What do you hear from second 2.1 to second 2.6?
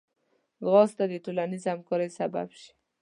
سبب